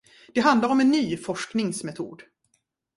Det 0.33 0.41
handlar 0.41 0.69
om 0.69 0.79
en 0.79 0.89
ny 0.89 1.17
forskningsmetod. 1.17 2.21